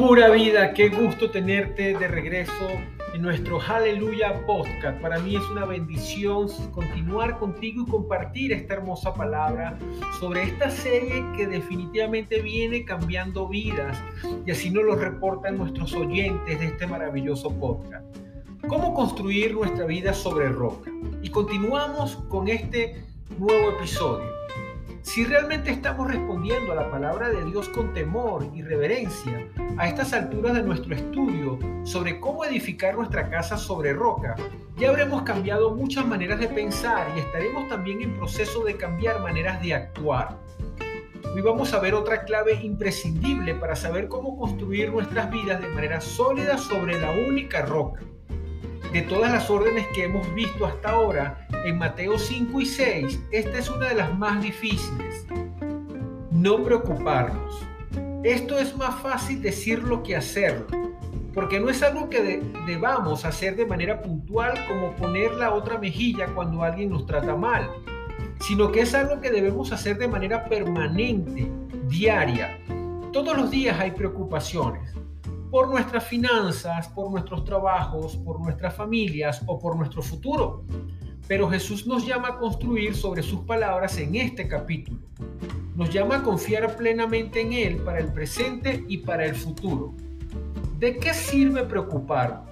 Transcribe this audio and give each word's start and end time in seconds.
Pura 0.00 0.30
vida, 0.30 0.72
qué 0.72 0.88
gusto 0.88 1.30
tenerte 1.30 1.92
de 1.92 2.08
regreso 2.08 2.70
en 3.12 3.20
nuestro 3.20 3.60
Aleluya 3.60 4.46
Podcast. 4.46 4.98
Para 4.98 5.18
mí 5.18 5.36
es 5.36 5.42
una 5.50 5.66
bendición 5.66 6.48
continuar 6.72 7.38
contigo 7.38 7.84
y 7.86 7.90
compartir 7.90 8.50
esta 8.50 8.72
hermosa 8.72 9.12
palabra 9.12 9.78
sobre 10.18 10.44
esta 10.44 10.70
serie 10.70 11.22
que 11.36 11.46
definitivamente 11.46 12.40
viene 12.40 12.82
cambiando 12.86 13.46
vidas 13.46 14.02
y 14.46 14.50
así 14.50 14.70
nos 14.70 14.84
lo 14.84 14.94
reportan 14.94 15.58
nuestros 15.58 15.92
oyentes 15.92 16.58
de 16.58 16.64
este 16.64 16.86
maravilloso 16.86 17.50
podcast. 17.60 18.06
¿Cómo 18.68 18.94
construir 18.94 19.52
nuestra 19.52 19.84
vida 19.84 20.14
sobre 20.14 20.48
roca? 20.48 20.90
Y 21.20 21.28
continuamos 21.28 22.16
con 22.30 22.48
este 22.48 23.04
nuevo 23.38 23.72
episodio. 23.72 24.39
Si 25.02 25.24
realmente 25.24 25.70
estamos 25.70 26.08
respondiendo 26.08 26.72
a 26.72 26.74
la 26.74 26.90
palabra 26.90 27.30
de 27.30 27.42
Dios 27.44 27.70
con 27.70 27.94
temor 27.94 28.50
y 28.54 28.62
reverencia 28.62 29.46
a 29.78 29.88
estas 29.88 30.12
alturas 30.12 30.54
de 30.54 30.62
nuestro 30.62 30.94
estudio 30.94 31.58
sobre 31.84 32.20
cómo 32.20 32.44
edificar 32.44 32.96
nuestra 32.96 33.30
casa 33.30 33.56
sobre 33.56 33.94
roca, 33.94 34.36
ya 34.76 34.90
habremos 34.90 35.22
cambiado 35.22 35.74
muchas 35.74 36.06
maneras 36.06 36.38
de 36.38 36.48
pensar 36.48 37.06
y 37.16 37.20
estaremos 37.20 37.66
también 37.68 38.02
en 38.02 38.14
proceso 38.18 38.62
de 38.62 38.76
cambiar 38.76 39.20
maneras 39.20 39.62
de 39.62 39.72
actuar. 39.72 40.36
Hoy 41.34 41.40
vamos 41.40 41.72
a 41.72 41.80
ver 41.80 41.94
otra 41.94 42.24
clave 42.24 42.60
imprescindible 42.62 43.54
para 43.54 43.76
saber 43.76 44.06
cómo 44.06 44.36
construir 44.36 44.90
nuestras 44.92 45.30
vidas 45.30 45.62
de 45.62 45.68
manera 45.68 46.00
sólida 46.02 46.58
sobre 46.58 47.00
la 47.00 47.10
única 47.10 47.62
roca. 47.62 48.00
De 48.92 49.02
todas 49.02 49.32
las 49.32 49.48
órdenes 49.48 49.86
que 49.94 50.04
hemos 50.04 50.32
visto 50.34 50.66
hasta 50.66 50.90
ahora 50.90 51.46
en 51.64 51.78
Mateo 51.78 52.18
5 52.18 52.60
y 52.60 52.66
6, 52.66 53.20
esta 53.30 53.58
es 53.58 53.68
una 53.68 53.88
de 53.88 53.94
las 53.96 54.16
más 54.16 54.42
difíciles. 54.42 55.26
No 56.30 56.62
preocuparnos. 56.62 57.66
Esto 58.22 58.58
es 58.58 58.76
más 58.76 59.00
fácil 59.00 59.42
decirlo 59.42 60.02
que 60.02 60.16
hacerlo, 60.16 60.66
porque 61.34 61.60
no 61.60 61.68
es 61.68 61.82
algo 61.82 62.08
que 62.08 62.42
debamos 62.66 63.24
hacer 63.24 63.56
de 63.56 63.66
manera 63.66 64.00
puntual 64.02 64.58
como 64.68 64.94
poner 64.96 65.32
la 65.34 65.54
otra 65.54 65.78
mejilla 65.78 66.26
cuando 66.34 66.62
alguien 66.62 66.90
nos 66.90 67.06
trata 67.06 67.34
mal, 67.36 67.70
sino 68.40 68.70
que 68.72 68.80
es 68.80 68.94
algo 68.94 69.20
que 69.20 69.30
debemos 69.30 69.72
hacer 69.72 69.98
de 69.98 70.08
manera 70.08 70.44
permanente, 70.44 71.50
diaria. 71.88 72.58
Todos 73.12 73.36
los 73.36 73.50
días 73.50 73.78
hay 73.78 73.90
preocupaciones 73.90 74.94
por 75.50 75.68
nuestras 75.68 76.04
finanzas, 76.04 76.88
por 76.88 77.10
nuestros 77.10 77.44
trabajos, 77.44 78.16
por 78.18 78.40
nuestras 78.40 78.74
familias 78.74 79.42
o 79.46 79.58
por 79.58 79.76
nuestro 79.76 80.00
futuro. 80.02 80.64
Pero 81.30 81.48
Jesús 81.48 81.86
nos 81.86 82.04
llama 82.04 82.26
a 82.26 82.38
construir 82.38 82.92
sobre 82.96 83.22
sus 83.22 83.42
palabras 83.42 83.96
en 83.98 84.16
este 84.16 84.48
capítulo. 84.48 84.98
Nos 85.76 85.88
llama 85.90 86.16
a 86.16 86.22
confiar 86.24 86.76
plenamente 86.76 87.40
en 87.40 87.52
Él 87.52 87.76
para 87.76 88.00
el 88.00 88.08
presente 88.08 88.84
y 88.88 88.98
para 88.98 89.26
el 89.26 89.36
futuro. 89.36 89.94
¿De 90.80 90.96
qué 90.96 91.14
sirve 91.14 91.62
preocuparnos? 91.62 92.48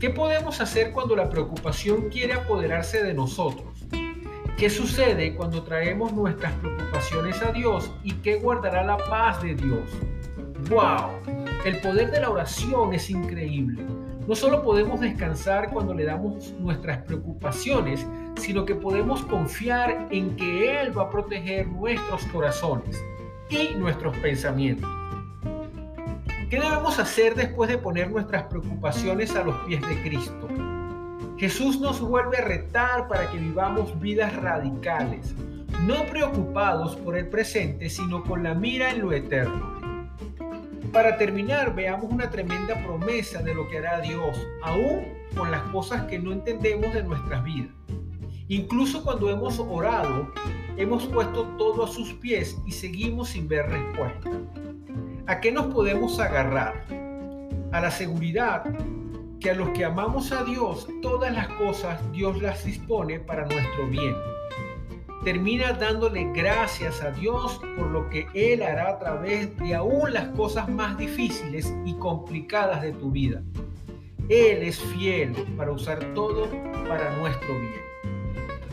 ¿Qué 0.00 0.08
podemos 0.08 0.62
hacer 0.62 0.92
cuando 0.92 1.14
la 1.14 1.28
preocupación 1.28 2.08
quiere 2.08 2.32
apoderarse 2.32 3.04
de 3.04 3.12
nosotros? 3.12 3.66
¿Qué 4.56 4.70
sucede 4.70 5.34
cuando 5.34 5.62
traemos 5.62 6.10
nuestras 6.14 6.54
preocupaciones 6.54 7.42
a 7.42 7.52
Dios 7.52 7.92
y 8.02 8.12
qué 8.12 8.36
guardará 8.36 8.82
la 8.82 8.96
paz 8.96 9.42
de 9.42 9.56
Dios? 9.56 9.90
¡Wow! 10.70 11.10
El 11.66 11.82
poder 11.82 12.10
de 12.10 12.20
la 12.22 12.30
oración 12.30 12.94
es 12.94 13.10
increíble. 13.10 13.84
No 14.26 14.34
solo 14.34 14.62
podemos 14.62 15.00
descansar 15.00 15.70
cuando 15.70 15.92
le 15.92 16.04
damos 16.04 16.52
nuestras 16.58 17.02
preocupaciones, 17.02 18.06
sino 18.36 18.64
que 18.64 18.74
podemos 18.74 19.22
confiar 19.26 20.08
en 20.10 20.34
que 20.36 20.80
Él 20.80 20.96
va 20.96 21.04
a 21.04 21.10
proteger 21.10 21.68
nuestros 21.68 22.24
corazones 22.26 23.04
y 23.50 23.74
nuestros 23.76 24.16
pensamientos. 24.18 24.88
¿Qué 26.48 26.58
debemos 26.58 26.98
hacer 26.98 27.34
después 27.34 27.68
de 27.68 27.76
poner 27.76 28.10
nuestras 28.10 28.44
preocupaciones 28.44 29.36
a 29.36 29.44
los 29.44 29.56
pies 29.66 29.82
de 29.86 30.00
Cristo? 30.02 30.48
Jesús 31.36 31.78
nos 31.78 32.00
vuelve 32.00 32.38
a 32.38 32.44
retar 32.44 33.08
para 33.08 33.30
que 33.30 33.36
vivamos 33.36 34.00
vidas 34.00 34.34
radicales, 34.36 35.34
no 35.86 36.06
preocupados 36.06 36.96
por 36.96 37.18
el 37.18 37.28
presente, 37.28 37.90
sino 37.90 38.24
con 38.24 38.42
la 38.42 38.54
mira 38.54 38.90
en 38.90 39.02
lo 39.02 39.12
eterno. 39.12 39.93
Para 40.94 41.16
terminar, 41.16 41.74
veamos 41.74 42.12
una 42.12 42.30
tremenda 42.30 42.80
promesa 42.84 43.42
de 43.42 43.52
lo 43.52 43.68
que 43.68 43.78
hará 43.78 44.00
Dios, 44.00 44.46
aún 44.62 45.08
con 45.36 45.50
las 45.50 45.62
cosas 45.72 46.04
que 46.04 46.20
no 46.20 46.30
entendemos 46.30 46.94
de 46.94 47.02
nuestras 47.02 47.42
vidas. 47.42 47.72
Incluso 48.46 49.02
cuando 49.02 49.28
hemos 49.28 49.58
orado, 49.58 50.32
hemos 50.76 51.04
puesto 51.06 51.48
todo 51.58 51.82
a 51.82 51.88
sus 51.88 52.12
pies 52.14 52.56
y 52.64 52.70
seguimos 52.70 53.30
sin 53.30 53.48
ver 53.48 53.68
respuesta. 53.70 54.30
¿A 55.26 55.40
qué 55.40 55.50
nos 55.50 55.66
podemos 55.74 56.20
agarrar? 56.20 56.86
A 57.72 57.80
la 57.80 57.90
seguridad 57.90 58.62
que 59.40 59.50
a 59.50 59.54
los 59.54 59.70
que 59.70 59.84
amamos 59.84 60.30
a 60.30 60.44
Dios, 60.44 60.86
todas 61.02 61.34
las 61.34 61.48
cosas 61.48 62.00
Dios 62.12 62.40
las 62.40 62.64
dispone 62.64 63.18
para 63.18 63.46
nuestro 63.46 63.88
bien 63.88 64.14
termina 65.24 65.72
dándole 65.72 66.30
gracias 66.34 67.02
a 67.02 67.10
Dios 67.10 67.58
por 67.76 67.86
lo 67.86 68.08
que 68.10 68.26
Él 68.34 68.62
hará 68.62 68.90
a 68.90 68.98
través 68.98 69.56
de 69.56 69.74
aún 69.74 70.12
las 70.12 70.28
cosas 70.36 70.68
más 70.68 70.98
difíciles 70.98 71.74
y 71.86 71.94
complicadas 71.94 72.82
de 72.82 72.92
tu 72.92 73.10
vida. 73.10 73.42
Él 74.28 74.62
es 74.62 74.78
fiel 74.78 75.32
para 75.56 75.72
usar 75.72 76.12
todo 76.14 76.48
para 76.86 77.16
nuestro 77.16 77.58
bien. 77.58 77.72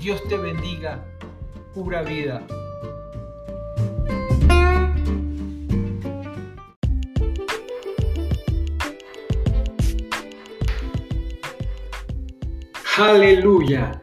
Dios 0.00 0.22
te 0.28 0.38
bendiga, 0.38 1.04
pura 1.74 2.02
vida. 2.02 2.42
Aleluya. 12.96 14.02